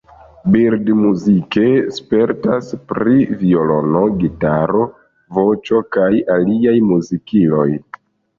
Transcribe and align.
Bird 0.53 0.87
muzike 1.01 1.65
spertas 1.97 2.71
pri 2.93 3.17
violono, 3.43 4.01
gitaro, 4.25 4.81
voĉo 5.37 5.83
kaj 5.99 6.09
aliaj 6.39 6.75
muzikiloj. 6.95 7.69